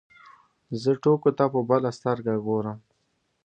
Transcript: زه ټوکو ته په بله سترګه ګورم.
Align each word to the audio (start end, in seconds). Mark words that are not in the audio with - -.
زه 0.81 0.91
ټوکو 1.03 1.29
ته 1.37 1.45
په 1.53 1.59
بله 1.69 1.89
سترګه 1.97 2.33
ګورم. 2.45 2.77